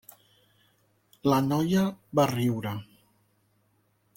[1.33, 1.83] La noia
[2.21, 2.73] va riure.